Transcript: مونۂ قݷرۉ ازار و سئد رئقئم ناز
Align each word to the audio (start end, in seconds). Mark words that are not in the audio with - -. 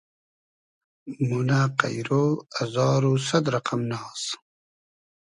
مونۂ 1.27 1.61
قݷرۉ 1.79 2.09
ازار 2.61 3.01
و 3.09 3.11
سئد 3.27 3.45
رئقئم 3.53 3.81
ناز 3.89 4.21